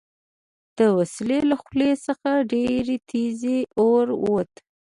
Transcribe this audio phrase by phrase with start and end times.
[0.77, 3.41] د وسلې له خولې څخه ډېر تېز
[3.81, 4.51] اور ووت